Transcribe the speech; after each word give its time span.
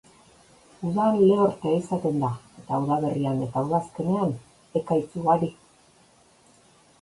Udan 0.91 1.17
lehortea 1.23 1.73
izaten 1.81 2.17
da, 2.23 2.31
eta 2.61 2.79
udaberrian 2.85 3.45
eta 3.49 3.63
udazkenean 3.69 4.35
ekaitz 4.81 5.05
ugari. 5.23 5.53